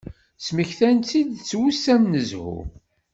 Smektan-tt-id 0.45 1.29
s 1.49 1.51
wussan 1.57 2.03
n 2.07 2.13
zzhu. 2.23 2.55